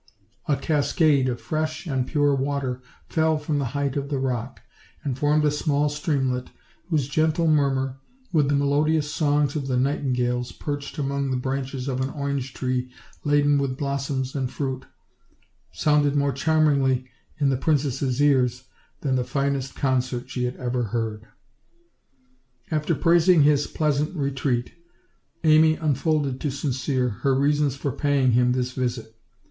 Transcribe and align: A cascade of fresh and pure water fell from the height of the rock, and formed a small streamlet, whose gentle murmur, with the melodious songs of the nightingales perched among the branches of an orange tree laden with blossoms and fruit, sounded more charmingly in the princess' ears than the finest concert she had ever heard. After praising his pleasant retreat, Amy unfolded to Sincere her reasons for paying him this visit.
A 0.47 0.55
cascade 0.57 1.29
of 1.29 1.39
fresh 1.39 1.85
and 1.85 2.07
pure 2.07 2.33
water 2.33 2.81
fell 3.07 3.37
from 3.37 3.59
the 3.59 3.65
height 3.77 3.95
of 3.95 4.09
the 4.09 4.17
rock, 4.17 4.59
and 5.03 5.15
formed 5.15 5.45
a 5.45 5.51
small 5.51 5.89
streamlet, 5.89 6.49
whose 6.89 7.07
gentle 7.07 7.45
murmur, 7.45 7.99
with 8.33 8.49
the 8.49 8.55
melodious 8.55 9.13
songs 9.13 9.55
of 9.55 9.67
the 9.67 9.77
nightingales 9.77 10.53
perched 10.53 10.97
among 10.97 11.29
the 11.29 11.37
branches 11.37 11.87
of 11.87 12.01
an 12.01 12.09
orange 12.09 12.55
tree 12.55 12.89
laden 13.23 13.59
with 13.59 13.77
blossoms 13.77 14.33
and 14.33 14.49
fruit, 14.49 14.87
sounded 15.71 16.15
more 16.15 16.31
charmingly 16.33 17.05
in 17.37 17.49
the 17.49 17.55
princess' 17.55 18.19
ears 18.19 18.63
than 19.01 19.15
the 19.15 19.23
finest 19.23 19.75
concert 19.75 20.27
she 20.27 20.45
had 20.45 20.55
ever 20.55 20.81
heard. 20.85 21.27
After 22.71 22.95
praising 22.95 23.43
his 23.43 23.67
pleasant 23.67 24.15
retreat, 24.15 24.71
Amy 25.43 25.75
unfolded 25.75 26.41
to 26.41 26.49
Sincere 26.49 27.09
her 27.21 27.35
reasons 27.35 27.75
for 27.75 27.91
paying 27.91 28.31
him 28.31 28.53
this 28.53 28.71
visit. 28.71 29.15